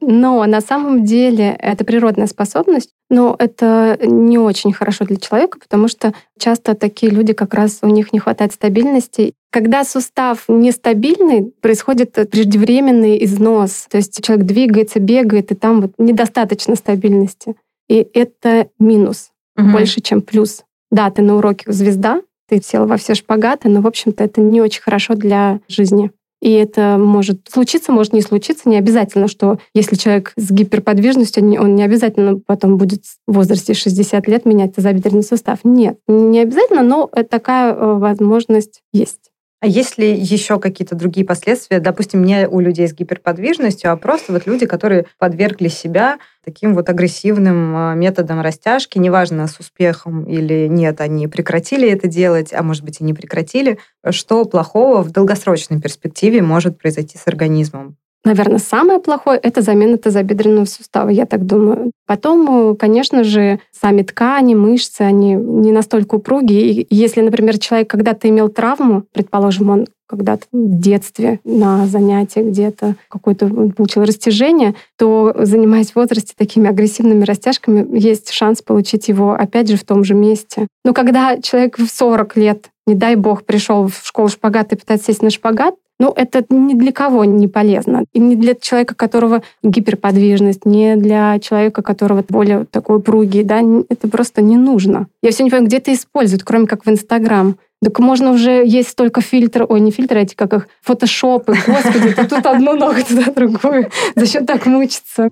Но 0.00 0.44
на 0.44 0.60
самом 0.60 1.04
деле 1.04 1.56
это 1.58 1.84
природная 1.84 2.26
способность, 2.26 2.90
но 3.10 3.34
это 3.38 3.98
не 4.02 4.38
очень 4.38 4.72
хорошо 4.72 5.04
для 5.04 5.16
человека, 5.16 5.58
потому 5.58 5.88
что 5.88 6.12
часто 6.38 6.74
такие 6.74 7.10
люди 7.10 7.32
как 7.32 7.54
раз 7.54 7.78
у 7.82 7.88
них 7.88 8.12
не 8.12 8.18
хватает 8.18 8.52
стабильности. 8.52 9.34
Когда 9.50 9.84
сустав 9.84 10.44
нестабильный, 10.48 11.52
происходит 11.60 12.12
преждевременный 12.12 13.24
износ. 13.24 13.86
То 13.90 13.96
есть 13.96 14.22
человек 14.24 14.46
двигается, 14.46 15.00
бегает, 15.00 15.50
и 15.50 15.54
там 15.54 15.80
вот 15.80 15.92
недостаточно 15.98 16.76
стабильности. 16.76 17.56
И 17.88 18.06
это 18.12 18.68
минус 18.78 19.30
угу. 19.56 19.70
больше, 19.70 20.00
чем 20.00 20.20
плюс. 20.20 20.62
Да, 20.90 21.10
ты 21.10 21.22
на 21.22 21.36
уроке 21.36 21.70
звезда, 21.72 22.20
ты 22.48 22.60
села 22.62 22.86
во 22.86 22.96
все 22.96 23.14
шпагаты, 23.14 23.68
но, 23.68 23.80
в 23.80 23.86
общем-то, 23.86 24.24
это 24.24 24.40
не 24.40 24.60
очень 24.60 24.82
хорошо 24.82 25.14
для 25.14 25.60
жизни. 25.68 26.10
И 26.42 26.52
это 26.52 26.96
может 26.98 27.48
случиться, 27.50 27.92
может 27.92 28.12
не 28.12 28.20
случиться. 28.20 28.68
Не 28.68 28.76
обязательно, 28.76 29.26
что 29.26 29.58
если 29.74 29.96
человек 29.96 30.32
с 30.36 30.50
гиперподвижностью, 30.50 31.42
он 31.60 31.74
не 31.74 31.82
обязательно 31.82 32.38
потом 32.38 32.76
будет 32.76 33.02
в 33.26 33.32
возрасте 33.32 33.74
60 33.74 34.28
лет 34.28 34.44
менять 34.44 34.74
тазобедренный 34.74 35.22
сустав. 35.22 35.60
Нет, 35.64 35.98
не 36.06 36.40
обязательно, 36.40 36.82
но 36.82 37.10
такая 37.30 37.72
э, 37.72 37.94
возможность 37.98 38.82
есть. 38.92 39.30
А 39.60 39.66
есть 39.66 39.96
ли 39.96 40.14
еще 40.14 40.60
какие-то 40.60 40.94
другие 40.94 41.26
последствия, 41.26 41.80
допустим, 41.80 42.22
не 42.22 42.46
у 42.46 42.60
людей 42.60 42.86
с 42.86 42.92
гиперподвижностью, 42.92 43.90
а 43.90 43.96
просто 43.96 44.32
вот 44.32 44.46
люди, 44.46 44.66
которые 44.66 45.06
подвергли 45.18 45.68
себя 45.68 46.18
таким 46.44 46.74
вот 46.74 46.90
агрессивным 46.90 47.74
а, 47.74 47.94
методом 47.94 48.42
растяжки, 48.42 48.98
неважно, 48.98 49.46
с 49.46 49.58
успехом 49.58 50.24
или 50.24 50.66
нет, 50.66 51.00
они 51.00 51.26
прекратили 51.26 51.90
это 51.90 52.06
делать, 52.06 52.52
а 52.52 52.62
может 52.62 52.84
быть 52.84 53.00
и 53.00 53.04
не 53.04 53.14
прекратили, 53.14 53.78
что 54.10 54.44
плохого 54.44 55.02
в 55.02 55.10
долгосрочной 55.10 55.80
перспективе 55.80 56.42
может 56.42 56.78
произойти 56.78 57.16
с 57.16 57.26
организмом? 57.26 57.96
Наверное, 58.26 58.58
самое 58.58 58.98
плохое— 58.98 59.38
это 59.42 59.62
замена 59.62 59.98
тазобедренного 59.98 60.64
сустава, 60.64 61.10
я 61.10 61.26
так 61.26 61.46
думаю. 61.46 61.92
Потом, 62.08 62.74
конечно 62.74 63.22
же, 63.22 63.60
сами 63.70 64.02
ткани, 64.02 64.56
мышцы, 64.56 65.02
они 65.02 65.34
не 65.34 65.70
настолько 65.70 66.16
упругие. 66.16 66.72
И 66.72 66.86
если, 66.92 67.20
например, 67.20 67.56
человек 67.58 67.88
когда-то 67.88 68.28
имел 68.28 68.48
травму, 68.48 69.04
предположим, 69.12 69.70
он 69.70 69.86
когда-то 70.06 70.46
в 70.52 70.80
детстве 70.80 71.40
на 71.44 71.86
занятии 71.86 72.40
где-то 72.40 72.96
какое-то 73.08 73.48
получил 73.48 74.04
растяжение, 74.04 74.74
то, 74.96 75.34
занимаясь 75.38 75.92
в 75.92 75.96
возрасте 75.96 76.34
такими 76.36 76.68
агрессивными 76.68 77.24
растяжками, 77.24 77.86
есть 77.98 78.30
шанс 78.30 78.62
получить 78.62 79.08
его 79.08 79.32
опять 79.32 79.68
же 79.68 79.76
в 79.76 79.84
том 79.84 80.04
же 80.04 80.14
месте. 80.14 80.66
Но 80.84 80.92
когда 80.92 81.38
человек 81.40 81.78
в 81.78 81.88
40 81.88 82.36
лет, 82.36 82.70
не 82.86 82.94
дай 82.94 83.16
бог, 83.16 83.44
пришел 83.44 83.88
в 83.88 84.00
школу 84.04 84.28
шпагат 84.28 84.72
и 84.72 84.76
пытается 84.76 85.06
сесть 85.06 85.22
на 85.22 85.30
шпагат, 85.30 85.74
ну, 85.98 86.12
это 86.14 86.44
ни 86.50 86.74
для 86.74 86.92
кого 86.92 87.24
не 87.24 87.48
полезно. 87.48 88.04
И 88.12 88.18
не 88.18 88.36
для 88.36 88.54
человека, 88.54 88.94
которого 88.94 89.42
гиперподвижность, 89.62 90.66
не 90.66 90.96
для 90.96 91.38
человека, 91.38 91.82
которого 91.82 92.22
более 92.28 92.66
такой 92.66 93.00
пругий, 93.00 93.42
да, 93.42 93.62
это 93.88 94.08
просто 94.08 94.42
не 94.42 94.56
нужно. 94.56 95.06
Я 95.22 95.30
все 95.30 95.42
не 95.42 95.50
понимаю, 95.50 95.68
где 95.68 95.78
это 95.78 95.92
используют, 95.94 96.44
кроме 96.44 96.66
как 96.66 96.84
в 96.84 96.90
Инстаграм. 96.90 97.56
Так 97.82 97.98
можно 97.98 98.32
уже 98.32 98.64
есть 98.64 98.88
столько 98.88 99.20
фильтров, 99.20 99.70
ой, 99.70 99.80
не 99.80 99.90
фильтры, 99.90 100.22
эти 100.22 100.34
как 100.34 100.52
их, 100.54 100.68
фотошопы, 100.82 101.54
господи, 101.66 102.14
тут 102.14 102.46
одну 102.46 102.74
ногу, 102.74 103.02
туда 103.06 103.30
другую. 103.30 103.90
Зачем 104.14 104.46
так 104.46 104.64
мучиться? 104.66 105.30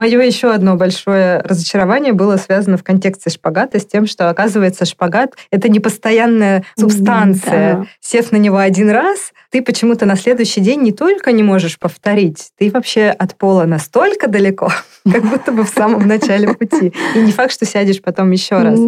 Мое 0.00 0.20
еще 0.20 0.52
одно 0.52 0.76
большое 0.76 1.38
разочарование 1.38 2.12
было 2.12 2.36
связано 2.36 2.76
в 2.76 2.82
контексте 2.82 3.30
шпагата 3.30 3.78
с 3.78 3.86
тем, 3.86 4.06
что, 4.06 4.28
оказывается, 4.28 4.84
шпагат— 4.84 5.34
это 5.50 5.68
не 5.68 5.80
постоянная 5.80 6.64
субстанция. 6.76 7.76
Да. 7.76 7.86
Сев 8.00 8.32
на 8.32 8.36
него 8.36 8.58
один 8.58 8.90
раз, 8.90 9.32
ты 9.50 9.62
почему-то 9.62 10.04
на 10.04 10.16
следующий 10.16 10.60
день 10.60 10.82
не 10.82 10.92
только 10.92 11.32
не 11.32 11.42
можешь 11.42 11.78
повторить, 11.78 12.50
ты 12.58 12.70
вообще 12.70 13.08
от 13.08 13.36
пола 13.36 13.64
настолько 13.64 14.26
далеко, 14.28 14.70
как 15.10 15.24
будто 15.24 15.52
бы 15.52 15.64
в 15.64 15.68
самом 15.68 16.06
начале 16.06 16.52
пути. 16.52 16.92
И 17.14 17.18
не 17.18 17.32
факт, 17.32 17.52
что 17.52 17.64
сядешь 17.64 18.02
потом 18.02 18.30
еще 18.30 18.58
раз. 18.58 18.80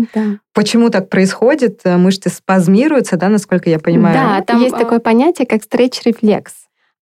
Почему 0.53 0.91
так 0.91 1.09
происходит? 1.09 1.83
Мышцы 1.85 2.31
спазмируются, 2.31 3.17
да, 3.17 3.29
насколько 3.29 3.71
я 3.71 3.79
понимаю? 3.79 4.15
Да, 4.15 4.43
там 4.43 4.61
есть 4.61 4.77
такое 4.77 4.99
понятие, 4.99 5.47
как 5.47 5.63
стретч-рефлекс. 5.63 6.53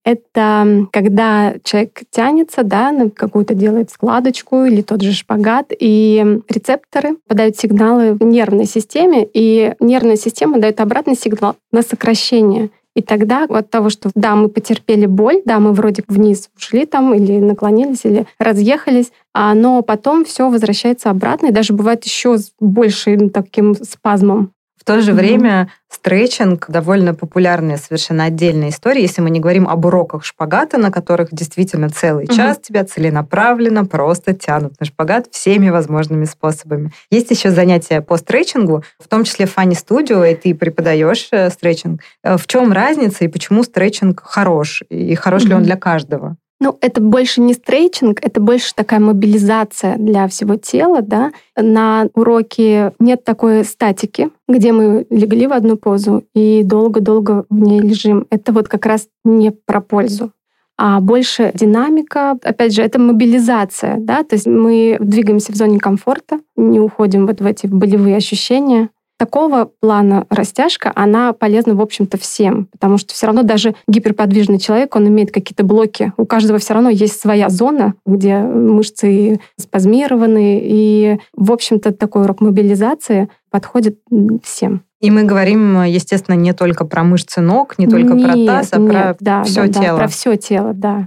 Это 0.05 0.87
когда 0.93 1.55
человек 1.65 2.03
тянется, 2.11 2.63
да, 2.63 2.93
на 2.93 3.09
какую-то 3.09 3.55
делает 3.55 3.91
складочку 3.91 4.65
или 4.65 4.83
тот 4.83 5.01
же 5.01 5.13
шпагат, 5.13 5.73
и 5.79 6.41
рецепторы 6.49 7.17
подают 7.27 7.57
сигналы 7.57 8.13
в 8.13 8.23
нервной 8.23 8.67
системе, 8.67 9.27
и 9.33 9.75
нервная 9.81 10.17
система 10.17 10.59
дает 10.59 10.81
обратный 10.81 11.17
сигнал 11.17 11.57
на 11.73 11.81
сокращение. 11.83 12.71
И 12.95 13.03
тогда 13.03 13.45
от 13.49 13.71
того, 13.71 13.91
что 13.91 14.11
да, 14.15 14.37
мы 14.37 14.49
потерпели 14.49 15.07
боль, 15.07 15.43
да, 15.45 15.59
мы 15.59 15.73
вроде 15.73 16.05
вниз 16.07 16.49
ушли 16.57 16.87
там 16.87 17.13
или 17.13 17.41
наклонились, 17.41 18.05
или 18.05 18.27
разъехались, 18.39 19.11
но 19.35 19.83
потом 19.83 20.25
все 20.25 20.49
возвращается 20.49 21.11
обратно, 21.11 21.47
и 21.47 21.53
даже 21.53 21.73
бывает 21.73 22.05
еще 22.05 22.39
с 22.39 22.53
большим 22.61 23.31
таким 23.31 23.75
спазмом. 23.75 24.53
В 24.85 24.87
то 24.87 25.01
же 25.01 25.13
mm-hmm. 25.13 25.15
время 25.15 25.71
стретчинг 25.89 26.67
довольно 26.69 27.15
популярная 27.15 27.79
совершенно 27.79 28.25
отдельная 28.25 28.69
история, 28.69 29.01
если 29.01 29.23
мы 29.23 29.31
не 29.31 29.41
говорим 29.41 29.67
об 29.67 29.87
уроках 29.87 30.27
шпагата, 30.27 30.77
на 30.77 30.91
которых 30.91 31.31
действительно 31.33 31.89
целый 31.89 32.27
mm-hmm. 32.27 32.37
час 32.37 32.59
тебя 32.59 32.85
целенаправленно 32.85 33.87
просто 33.87 34.35
тянут 34.35 34.79
на 34.79 34.85
шпагат 34.85 35.29
всеми 35.31 35.71
возможными 35.71 36.27
способами. 36.27 36.93
Есть 37.11 37.31
еще 37.31 37.51
занятия 37.51 38.03
по 38.03 38.19
стретчингу, 38.19 38.85
в 38.99 39.09
том 39.09 39.25
числе 39.25 39.47
Фанни 39.47 39.73
Студио, 39.73 40.23
и 40.23 40.35
ты 40.35 40.55
преподаешь 40.55 41.29
э, 41.31 41.49
стретчинг. 41.49 42.03
Э, 42.23 42.37
в 42.37 42.47
чем 42.47 42.71
разница 42.71 43.25
и 43.25 43.29
почему 43.29 43.63
стретчинг 43.63 44.23
хорош? 44.23 44.83
И 44.91 45.15
хорош 45.15 45.45
mm-hmm. 45.45 45.49
ли 45.49 45.55
он 45.55 45.63
для 45.63 45.77
каждого? 45.77 46.37
Ну, 46.65 46.79
это 46.81 47.03
больше 47.03 47.43
не 47.43 47.53
стрейчинг, 47.53 48.21
это 48.23 48.41
больше 48.41 48.75
такая 48.75 48.99
мобилизация 48.99 49.99
для 49.99 50.27
всего 50.29 50.57
тела, 50.57 51.03
да. 51.03 51.31
На 51.59 52.09
уроке 52.15 52.95
нет 52.99 53.23
такой 53.23 53.67
статики, 53.67 54.31
где 54.49 54.73
мы 54.73 55.05
легли 55.11 55.47
в 55.47 55.53
одну 55.53 55.77
позу 55.77 56.25
и 56.33 56.63
долго-долго 56.65 57.45
в 57.51 57.59
ней 57.61 57.81
лежим. 57.81 58.27
Это 58.31 58.55
вот 58.55 58.69
как 58.69 58.87
раз 58.87 59.09
не 59.25 59.51
про 59.51 59.83
пользу 59.83 60.33
а 60.77 61.01
больше 61.01 61.53
динамика. 61.55 62.33
Опять 62.43 62.75
же, 62.75 62.83
это 62.83 62.99
мобилизация, 62.99 63.97
да, 63.99 64.25
то 64.25 64.35
есть 64.35 64.47
мы 64.47 64.97
двигаемся 64.99 65.53
в 65.53 65.55
зоне 65.55 65.79
комфорта, 65.79 66.41
не 66.57 66.81
уходим 66.81 67.29
вот 67.29 67.41
в 67.41 67.47
эти 67.47 67.67
болевые 67.67 68.17
ощущения. 68.17 68.89
Такого 69.17 69.71
плана 69.81 70.27
растяжка, 70.29 70.91
она 70.95 71.33
полезна, 71.33 71.77
в 71.77 71.81
общем-то, 71.81 72.19
всем, 72.19 72.67
потому 72.73 72.99
что 72.99 73.15
все 73.15 73.27
равно 73.27 73.45
даже 73.45 73.77
гиперподвижный 73.87 74.59
человек, 74.59 74.97
он 74.97 75.07
имеет 75.07 75.31
какие-то 75.31 75.63
блоки. 75.63 76.13
У 76.17 76.27
каждого 76.27 76.59
все 76.59 76.75
равно 76.75 76.91
есть 76.91 77.21
своя 77.21 77.49
зона, 77.49 77.95
где 78.05 78.39
мышцы 78.39 79.41
спазмированы, 79.57 80.61
и, 80.61 81.21
в 81.33 81.53
общем-то, 81.53 81.93
такой 81.93 82.23
урок 82.25 82.41
мобилизации 82.41 83.29
подходит 83.51 84.01
всем. 84.43 84.83
И 85.01 85.13
мы 85.13 85.23
говорим, 85.23 85.83
естественно, 85.85 86.35
не 86.35 86.53
только 86.53 86.85
про 86.85 87.05
мышцы 87.05 87.41
ног, 87.41 87.79
не 87.79 87.87
только 87.87 88.15
нет, 88.15 88.27
про 88.27 88.47
таз, 88.47 88.69
а 88.73 88.79
нет, 88.79 88.91
про 88.91 89.17
да, 89.21 89.45
все 89.45 89.67
да, 89.67 89.69
тело. 89.69 89.87
Да, 89.87 89.97
про 89.97 90.09
все 90.09 90.37
тело, 90.37 90.73
да. 90.75 91.07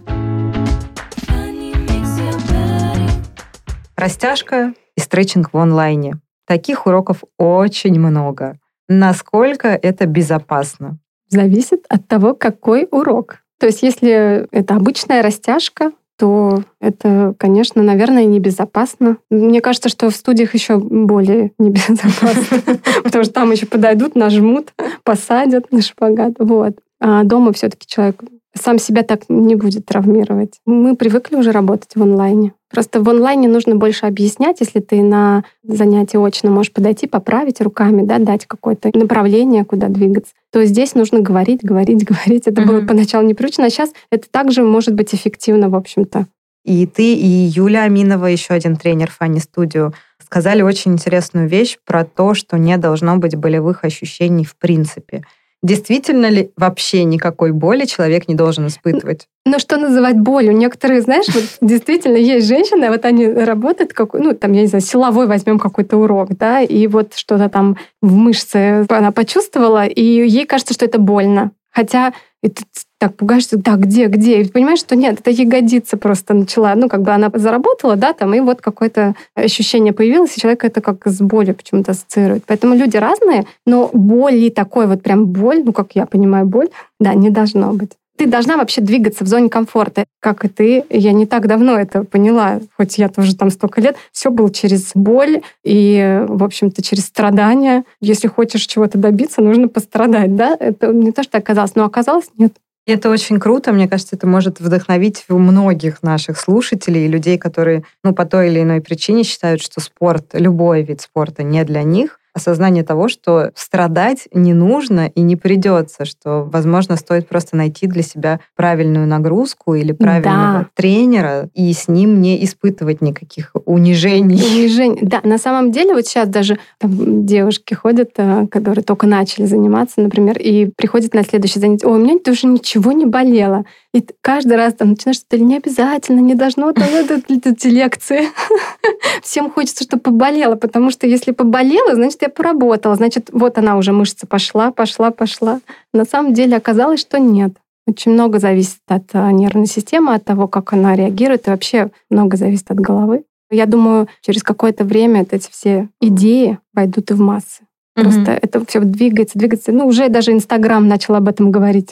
Растяжка 3.97 4.73
и 4.95 5.01
стретчинг 5.01 5.51
в 5.51 5.57
онлайне. 5.57 6.19
Таких 6.47 6.87
уроков 6.87 7.23
очень 7.37 7.99
много. 7.99 8.57
Насколько 8.87 9.67
это 9.67 10.05
безопасно? 10.05 10.97
Зависит 11.27 11.85
от 11.89 12.07
того, 12.07 12.33
какой 12.33 12.87
урок. 12.89 13.39
То 13.59 13.65
есть 13.65 13.83
если 13.83 14.47
это 14.51 14.75
обычная 14.75 15.21
растяжка, 15.21 15.91
то 16.17 16.63
это, 16.79 17.35
конечно, 17.37 17.83
наверное, 17.83 18.25
небезопасно. 18.25 19.17
Мне 19.29 19.61
кажется, 19.61 19.89
что 19.89 20.09
в 20.09 20.15
студиях 20.15 20.53
еще 20.53 20.77
более 20.77 21.51
небезопасно, 21.59 22.79
потому 23.03 23.23
что 23.23 23.33
там 23.33 23.51
еще 23.51 23.65
подойдут, 23.65 24.15
нажмут, 24.15 24.73
посадят 25.03 25.71
на 25.71 25.81
шпагат. 25.81 26.33
Вот. 26.39 26.77
А 26.99 27.23
дома 27.23 27.53
все-таки 27.53 27.85
человек 27.87 28.23
сам 28.55 28.79
себя 28.79 29.03
так 29.03 29.23
не 29.29 29.55
будет 29.55 29.85
травмировать. 29.85 30.59
Мы 30.65 30.95
привыкли 30.95 31.35
уже 31.35 31.51
работать 31.51 31.91
в 31.93 32.01
онлайне. 32.01 32.53
Просто 32.69 33.01
в 33.01 33.09
онлайне 33.09 33.47
нужно 33.47 33.75
больше 33.75 34.05
объяснять, 34.05 34.57
если 34.59 34.79
ты 34.79 35.01
на 35.01 35.43
занятии 35.63 36.17
очно 36.17 36.51
можешь 36.51 36.73
подойти, 36.73 37.07
поправить 37.07 37.61
руками, 37.61 38.03
да, 38.03 38.19
дать 38.19 38.45
какое-то 38.45 38.91
направление, 38.93 39.63
куда 39.63 39.87
двигаться, 39.87 40.33
то 40.51 40.63
здесь 40.65 40.93
нужно 40.93 41.21
говорить, 41.21 41.63
говорить, 41.63 42.03
говорить. 42.09 42.47
Это 42.47 42.61
mm-hmm. 42.61 42.65
было 42.65 42.85
поначалу 42.85 43.25
непривычно, 43.25 43.65
а 43.65 43.69
сейчас 43.69 43.91
это 44.11 44.29
также 44.29 44.63
может 44.63 44.93
быть 44.95 45.15
эффективно, 45.15 45.69
в 45.69 45.75
общем-то. 45.75 46.27
И 46.65 46.85
ты, 46.85 47.13
и 47.13 47.25
Юля 47.25 47.83
Аминова, 47.83 48.25
еще 48.25 48.53
один 48.53 48.75
тренер 48.75 49.09
Фанни 49.09 49.39
Студио, 49.39 49.93
сказали 50.21 50.61
очень 50.61 50.93
интересную 50.93 51.47
вещь 51.47 51.77
про 51.85 52.03
то, 52.03 52.33
что 52.33 52.57
не 52.57 52.77
должно 52.77 53.15
быть 53.15 53.37
болевых 53.37 53.85
ощущений 53.85 54.43
в 54.43 54.57
принципе. 54.57 55.23
Действительно 55.67 56.29
ли 56.29 56.51
вообще 56.55 57.03
никакой 57.03 57.51
боли 57.51 57.83
человек 57.83 58.29
не 58.29 58.35
должен 58.35 58.67
испытывать? 58.67 59.27
Ну, 59.45 59.59
что 59.59 59.75
называть 59.75 60.17
болью? 60.17 60.55
Некоторые, 60.55 61.01
знаешь, 61.01 61.25
вот 61.27 61.43
действительно 61.59 62.15
есть 62.15 62.47
женщины, 62.47 62.89
вот 62.89 63.03
они 63.03 63.27
работают, 63.27 63.91
как, 63.91 64.13
ну, 64.13 64.33
там, 64.33 64.53
я 64.53 64.61
не 64.61 64.67
знаю, 64.67 64.81
силовой 64.81 65.27
возьмем 65.27 65.59
какой-то 65.59 65.97
урок, 65.97 66.29
да, 66.37 66.61
и 66.61 66.87
вот 66.87 67.15
что-то 67.15 67.49
там 67.49 67.75
в 68.01 68.15
мышце 68.15 68.85
она 68.87 69.11
почувствовала, 69.11 69.85
и 69.85 70.01
ей 70.01 70.45
кажется, 70.45 70.73
что 70.73 70.85
это 70.85 70.99
больно. 70.99 71.51
Хотя 71.69 72.13
ты 72.41 72.53
так 72.99 73.15
пугаешься, 73.15 73.57
да, 73.57 73.75
где, 73.75 74.07
где? 74.07 74.41
И 74.41 74.49
понимаешь, 74.49 74.79
что 74.79 74.95
нет, 74.95 75.19
это 75.19 75.29
ягодица 75.29 75.97
просто 75.97 76.33
начала, 76.33 76.73
ну, 76.75 76.89
как 76.89 77.01
бы 77.03 77.11
она 77.11 77.29
заработала, 77.33 77.95
да, 77.95 78.13
там, 78.13 78.33
и 78.33 78.39
вот 78.39 78.61
какое-то 78.61 79.15
ощущение 79.35 79.93
появилось, 79.93 80.35
и 80.35 80.41
человек 80.41 80.63
это 80.63 80.81
как 80.81 81.05
с 81.05 81.19
болью 81.19 81.55
почему-то 81.55 81.91
ассоциирует. 81.91 82.43
Поэтому 82.47 82.75
люди 82.75 82.97
разные, 82.97 83.45
но 83.65 83.89
боли 83.93 84.49
такой 84.49 84.87
вот 84.87 85.03
прям 85.03 85.27
боль, 85.27 85.63
ну, 85.63 85.73
как 85.73 85.91
я 85.93 86.05
понимаю, 86.05 86.45
боль, 86.45 86.69
да, 86.99 87.13
не 87.13 87.29
должно 87.29 87.73
быть 87.73 87.91
ты 88.17 88.25
должна 88.25 88.57
вообще 88.57 88.81
двигаться 88.81 89.23
в 89.23 89.27
зоне 89.27 89.49
комфорта, 89.49 90.05
как 90.19 90.43
и 90.43 90.47
ты. 90.47 90.83
Я 90.89 91.11
не 91.13 91.25
так 91.25 91.47
давно 91.47 91.77
это 91.77 92.03
поняла, 92.03 92.59
хоть 92.75 92.97
я 92.97 93.09
тоже 93.09 93.35
там 93.35 93.51
столько 93.51 93.79
лет. 93.79 93.95
Все 94.11 94.31
было 94.31 94.51
через 94.51 94.91
боль 94.95 95.41
и, 95.63 96.25
в 96.27 96.43
общем-то, 96.43 96.81
через 96.81 97.05
страдания. 97.05 97.83
Если 98.01 98.27
хочешь 98.27 98.65
чего-то 98.65 98.97
добиться, 98.97 99.41
нужно 99.41 99.67
пострадать, 99.67 100.35
да? 100.35 100.57
Это 100.59 100.87
не 100.87 101.11
то, 101.11 101.21
что 101.21 101.37
оказалось, 101.37 101.75
но 101.75 101.85
оказалось 101.85 102.29
нет. 102.37 102.53
Это 102.87 103.09
очень 103.09 103.37
круто. 103.37 103.73
Мне 103.73 103.89
кажется, 103.89 104.15
это 104.15 104.25
может 104.27 104.61
вдохновить 104.61 105.25
многих 105.27 106.01
наших 106.03 106.39
слушателей 106.39 107.05
и 107.05 107.09
людей, 107.09 107.37
которые 107.37 107.83
ну, 108.01 108.13
по 108.13 108.25
той 108.25 108.47
или 108.47 108.61
иной 108.61 108.79
причине 108.79 109.23
считают, 109.23 109.61
что 109.61 109.81
спорт, 109.81 110.27
любой 110.31 110.83
вид 110.83 111.01
спорта 111.01 111.43
не 111.43 111.65
для 111.65 111.83
них 111.83 112.17
осознание 112.37 112.83
того, 112.83 113.09
что 113.09 113.51
страдать 113.55 114.27
не 114.33 114.53
нужно 114.53 115.07
и 115.07 115.21
не 115.21 115.35
придется, 115.35 116.05
что, 116.05 116.43
возможно, 116.51 116.95
стоит 116.95 117.27
просто 117.27 117.57
найти 117.57 117.87
для 117.87 118.01
себя 118.01 118.39
правильную 118.55 119.07
нагрузку 119.07 119.75
или 119.75 119.91
правильного 119.91 120.59
да. 120.59 120.67
тренера 120.73 121.49
и 121.53 121.73
с 121.73 121.87
ним 121.87 122.21
не 122.21 122.43
испытывать 122.45 123.01
никаких 123.01 123.51
унижений. 123.65 124.35
Унижений. 124.35 124.99
Да, 125.01 125.21
на 125.23 125.37
самом 125.37 125.71
деле 125.71 125.93
вот 125.93 126.05
сейчас 126.05 126.29
даже 126.29 126.57
там, 126.79 127.25
девушки 127.25 127.73
ходят, 127.73 128.11
э, 128.17 128.47
которые 128.49 128.83
только 128.83 129.07
начали 129.07 129.45
заниматься, 129.45 130.01
например, 130.01 130.37
и 130.37 130.67
приходят 130.75 131.13
на 131.13 131.23
следующее 131.23 131.61
занятие. 131.61 131.87
Ой, 131.87 131.99
у 131.99 132.01
меня 132.01 132.19
тоже 132.19 132.47
ничего 132.47 132.91
не 132.91 133.05
болело. 133.05 133.65
И 133.93 134.05
каждый 134.21 134.57
раз 134.57 134.75
там 134.75 134.89
начинаешь 134.89 135.17
что-то 135.17 135.39
не 135.39 135.57
обязательно, 135.57 136.19
не 136.19 136.35
должно 136.35 136.71
там 136.71 136.87
эти 137.27 137.67
лекции. 137.67 138.27
Всем 139.23 139.49
хочется, 139.49 139.83
чтобы 139.83 140.03
поболело, 140.03 140.55
потому 140.55 140.91
что 140.91 141.07
если 141.07 141.31
поболело, 141.31 141.95
значит, 141.95 142.23
я 142.27 142.29
поработала, 142.29 142.95
значит, 142.95 143.29
вот 143.31 143.57
она 143.57 143.77
уже 143.77 143.91
мышца 143.91 144.27
пошла, 144.27 144.71
пошла, 144.71 145.11
пошла. 145.11 145.59
На 145.93 146.05
самом 146.05 146.33
деле 146.33 146.57
оказалось, 146.57 146.99
что 146.99 147.19
нет. 147.19 147.53
Очень 147.87 148.11
много 148.11 148.39
зависит 148.39 148.79
от 148.87 149.03
а, 149.13 149.31
нервной 149.31 149.65
системы, 149.65 150.13
от 150.13 150.25
того, 150.25 150.47
как 150.47 150.73
она 150.73 150.95
реагирует, 150.95 151.47
и 151.47 151.51
вообще 151.51 151.89
много 152.09 152.35
зависит 152.35 152.69
от 152.69 152.79
головы. 152.79 153.23
Я 153.49 153.65
думаю, 153.65 154.09
через 154.21 154.43
какое-то 154.43 154.83
время 154.83 155.25
эти 155.29 155.49
все 155.49 155.89
идеи 156.01 156.59
пойдут 156.73 157.11
и 157.11 157.13
в 157.13 157.21
массы. 157.21 157.63
Просто 157.95 158.19
mm-hmm. 158.19 158.39
это 158.41 158.65
все 158.65 158.79
двигается, 158.81 159.39
двигается. 159.39 159.71
Ну, 159.71 159.87
уже 159.87 160.09
даже 160.09 160.31
Инстаграм 160.31 160.87
начал 160.87 161.15
об 161.15 161.27
этом 161.27 161.49
говорить. 161.49 161.91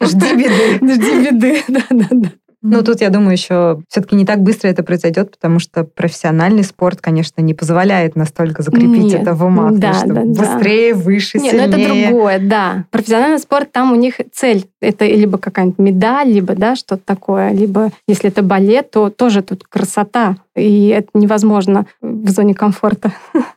Жди 0.00 0.34
беды. 0.34 0.94
Жди 0.94 1.30
беды, 1.30 1.62
да-да-да. 1.68 2.32
Ну, 2.66 2.82
тут, 2.82 3.02
я 3.02 3.10
думаю, 3.10 3.32
еще 3.32 3.82
все-таки 3.90 4.16
не 4.16 4.24
так 4.24 4.40
быстро 4.40 4.68
это 4.68 4.82
произойдет, 4.82 5.30
потому 5.30 5.58
что 5.58 5.84
профессиональный 5.84 6.64
спорт, 6.64 6.98
конечно, 7.02 7.42
не 7.42 7.52
позволяет 7.52 8.16
настолько 8.16 8.62
закрепить 8.62 9.12
Нет. 9.12 9.20
это 9.20 9.34
в 9.34 9.44
умах. 9.44 9.74
Да, 9.74 9.92
что 9.92 10.06
да, 10.06 10.22
да. 10.24 10.40
быстрее, 10.40 10.94
выше, 10.94 11.38
Нет, 11.38 11.52
ну 11.52 11.60
сильнее. 11.60 11.86
это 11.98 12.08
другое, 12.08 12.38
да. 12.38 12.84
Профессиональный 12.90 13.38
спорт, 13.38 13.70
там 13.70 13.92
у 13.92 13.96
них 13.96 14.14
цель. 14.32 14.64
Это 14.80 15.04
либо 15.04 15.36
какая-нибудь 15.36 15.78
медаль, 15.78 16.28
либо, 16.28 16.54
да, 16.54 16.74
что-то 16.74 17.02
такое. 17.04 17.52
Либо, 17.52 17.90
если 18.08 18.30
это 18.30 18.42
балет, 18.42 18.90
то 18.90 19.10
тоже 19.10 19.42
тут 19.42 19.64
красота. 19.64 20.36
И 20.56 20.88
это 20.88 21.08
невозможно 21.12 21.84
в 22.00 22.30
зоне 22.30 22.54
комфорта. 22.54 23.12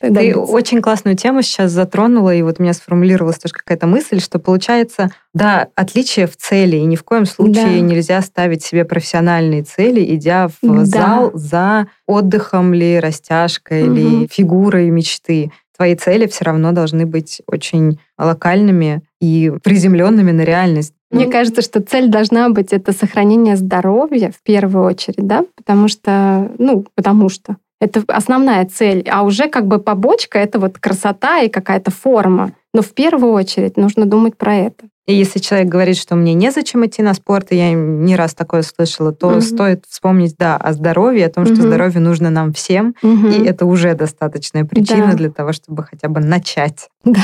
Ты 0.00 0.34
очень 0.34 0.80
классную 0.80 1.14
тему 1.16 1.42
сейчас 1.42 1.72
затронула, 1.72 2.34
и 2.34 2.40
вот 2.42 2.56
у 2.58 2.62
меня 2.62 2.72
сформулировалась 2.72 3.38
тоже 3.38 3.52
какая-то 3.54 3.86
мысль, 3.86 4.20
что 4.20 4.38
получается, 4.38 5.10
да, 5.34 5.68
отличие 5.74 6.26
в 6.26 6.36
цели, 6.36 6.76
и 6.76 6.84
ни 6.84 6.96
в 6.96 7.04
коем 7.04 7.26
случае 7.26 7.80
Да. 7.80 7.86
нельзя 7.86 8.22
ставить 8.22 8.62
себе 8.64 8.84
профессиональные 8.84 9.62
цели, 9.62 10.02
идя 10.14 10.48
в 10.48 10.54
Да. 10.62 10.84
зал 10.86 11.30
за 11.34 11.86
отдыхом 12.06 12.72
ли, 12.72 12.98
растяжкой 12.98 13.82
ли, 13.88 14.06
Мгм. 14.20 14.28
фигурой 14.30 14.88
мечты. 14.90 15.52
Твои 15.76 15.94
цели 15.94 16.26
все 16.26 16.44
равно 16.44 16.72
должны 16.72 17.06
быть 17.06 17.40
очень 17.46 17.98
локальными 18.18 19.02
и 19.20 19.52
приземленными 19.62 20.30
на 20.30 20.42
реальность. 20.42 20.94
Мне 21.10 21.26
кажется, 21.26 21.60
что 21.62 21.80
цель 21.82 22.08
должна 22.08 22.48
быть 22.50 22.72
это 22.72 22.92
сохранение 22.92 23.56
здоровья 23.56 24.30
в 24.30 24.42
первую 24.42 24.84
очередь, 24.84 25.26
да, 25.26 25.44
потому 25.56 25.88
что, 25.88 26.50
ну, 26.58 26.86
потому 26.94 27.28
что 27.28 27.56
это 27.80 28.02
основная 28.08 28.64
цель, 28.66 29.08
а 29.10 29.22
уже 29.22 29.48
как 29.48 29.66
бы 29.66 29.78
побочка 29.78 30.38
это 30.38 30.58
вот 30.58 30.78
красота 30.78 31.40
и 31.40 31.48
какая-то 31.48 31.90
форма. 31.90 32.52
Но 32.74 32.82
в 32.82 32.92
первую 32.92 33.32
очередь 33.32 33.76
нужно 33.76 34.04
думать 34.06 34.36
про 34.36 34.54
это. 34.54 34.84
И 35.06 35.14
если 35.14 35.40
человек 35.40 35.68
говорит, 35.68 35.96
что 35.96 36.14
мне 36.14 36.34
незачем 36.34 36.86
идти 36.86 37.02
на 37.02 37.14
спорт, 37.14 37.50
и 37.50 37.56
я 37.56 37.72
не 37.72 38.14
раз 38.14 38.32
такое 38.34 38.62
слышала, 38.62 39.12
то 39.12 39.30
Мгм. 39.30 39.40
стоит 39.40 39.84
вспомнить, 39.88 40.36
да, 40.38 40.56
о 40.56 40.72
здоровье, 40.72 41.26
о 41.26 41.30
том, 41.30 41.46
что 41.46 41.54
Мгм. 41.54 41.62
здоровье 41.64 42.00
нужно 42.00 42.30
нам 42.30 42.52
всем, 42.52 42.94
Мгм. 43.02 43.30
и 43.30 43.42
это 43.44 43.66
уже 43.66 43.94
достаточная 43.94 44.64
причина 44.64 45.08
Да. 45.10 45.16
для 45.16 45.30
того, 45.30 45.52
чтобы 45.52 45.82
хотя 45.82 46.08
бы 46.08 46.20
начать. 46.20 46.88
Да, 47.04 47.20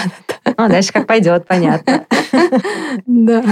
А 0.57 0.69
дальше 0.69 0.93
как 0.93 1.07
пойдет, 1.07 1.47
понятно. 1.47 2.07
да. 3.07 3.45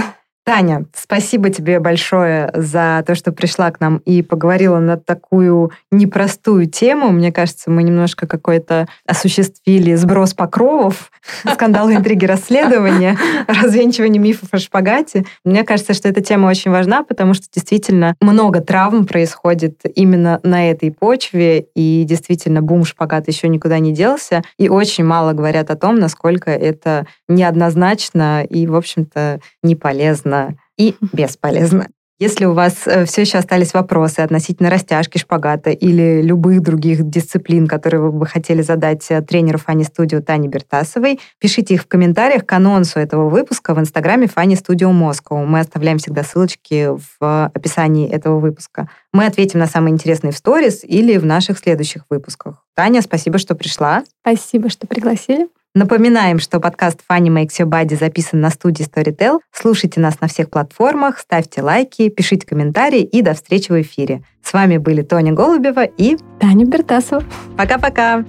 Таня, 0.45 0.85
спасибо 0.93 1.49
тебе 1.49 1.79
большое 1.79 2.51
за 2.53 3.03
то, 3.07 3.15
что 3.15 3.31
пришла 3.31 3.71
к 3.71 3.79
нам 3.79 3.97
и 4.05 4.21
поговорила 4.21 4.77
на 4.77 4.95
такую 4.95 5.71
непростую 5.89 6.67
тему. 6.67 7.09
Мне 7.09 7.31
кажется, 7.31 7.71
мы 7.71 7.81
немножко 7.81 8.27
какой-то 8.27 8.87
осуществили 9.07 9.95
сброс 9.95 10.35
покровов, 10.35 11.11
скандалы, 11.51 11.95
интриги, 11.95 12.25
расследования, 12.25 13.17
развенчивание 13.47 14.21
мифов 14.21 14.49
о 14.51 14.59
шпагате. 14.59 15.25
Мне 15.43 15.63
кажется, 15.63 15.95
что 15.95 16.09
эта 16.09 16.21
тема 16.21 16.45
очень 16.45 16.69
важна, 16.69 17.01
потому 17.01 17.33
что 17.33 17.47
действительно 17.51 18.13
много 18.21 18.61
травм 18.61 19.07
происходит 19.07 19.81
именно 19.95 20.39
на 20.43 20.69
этой 20.69 20.91
почве, 20.91 21.65
и 21.73 22.03
действительно 22.07 22.61
бум 22.61 22.85
шпагат 22.85 23.27
еще 23.27 23.47
никуда 23.47 23.79
не 23.79 23.93
делся, 23.93 24.43
и 24.59 24.69
очень 24.69 25.05
мало 25.05 25.33
говорят 25.33 25.71
о 25.71 25.75
том, 25.75 25.95
насколько 25.95 26.51
это 26.51 27.07
неоднозначно 27.27 28.43
и, 28.43 28.67
в 28.67 28.75
общем-то, 28.75 29.39
не 29.63 29.75
полезно 29.75 30.34
и 30.77 30.95
бесполезно. 31.13 31.87
Если 32.17 32.45
у 32.45 32.53
вас 32.53 32.75
все 33.07 33.21
еще 33.21 33.39
остались 33.39 33.73
вопросы 33.73 34.21
относительно 34.21 34.69
растяжки, 34.69 35.17
шпагата 35.17 35.71
или 35.71 36.21
любых 36.21 36.61
других 36.61 37.09
дисциплин, 37.09 37.67
которые 37.67 37.99
вы 37.99 38.13
бы 38.13 38.25
хотели 38.25 38.61
задать 38.61 39.05
э, 39.11 39.21
тренеру 39.21 39.57
Фани 39.57 39.83
Студио 39.83 40.21
Тане 40.21 40.47
Бертасовой, 40.47 41.19
пишите 41.39 41.73
их 41.73 41.81
в 41.81 41.87
комментариях 41.87 42.45
к 42.45 42.53
анонсу 42.53 42.99
этого 42.99 43.27
выпуска 43.27 43.73
в 43.73 43.79
инстаграме 43.81 44.27
Фани 44.27 44.55
Студио 44.55 44.93
Москва. 44.93 45.43
Мы 45.43 45.59
оставляем 45.59 45.97
всегда 45.97 46.23
ссылочки 46.23 46.89
в 47.19 47.51
описании 47.53 48.09
этого 48.09 48.39
выпуска. 48.39 48.89
Мы 49.11 49.25
ответим 49.25 49.59
на 49.59 49.67
самые 49.67 49.91
интересные 49.91 50.31
в 50.31 50.37
сторис 50.37 50.85
или 50.85 51.17
в 51.17 51.25
наших 51.25 51.59
следующих 51.59 52.05
выпусках. 52.09 52.64
Таня, 52.75 53.01
спасибо, 53.01 53.37
что 53.37 53.55
пришла. 53.55 54.03
Спасибо, 54.21 54.69
что 54.69 54.85
пригласили. 54.85 55.47
Напоминаем, 55.73 56.39
что 56.39 56.61
подкаст 56.61 57.01
Funny 57.09 57.27
Makes 57.27 57.59
Your 57.59 57.69
Body 57.69 57.97
записан 57.97 58.39
на 58.39 58.49
студии 58.49 58.85
Storytel. 58.85 59.39
Слушайте 59.51 59.99
нас 59.99 60.21
на 60.21 60.27
всех 60.27 60.49
платформах, 60.49 61.19
ставьте 61.19 61.61
лайки, 61.61 62.07
пишите 62.07 62.47
комментарии 62.47 63.01
и 63.01 63.21
до 63.21 63.33
встречи 63.33 63.71
в 63.71 63.81
эфире. 63.81 64.23
С 64.41 64.53
вами 64.53 64.77
были 64.77 65.01
Тоня 65.01 65.33
Голубева 65.33 65.83
и 65.83 66.17
Таня 66.39 66.65
Бертасова. 66.65 67.23
пока-пока! 67.57 68.23